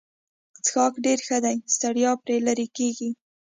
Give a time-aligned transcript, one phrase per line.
[0.65, 3.09] څښاک ډېر ښه دی ستړیا پرې لیرې کیږي.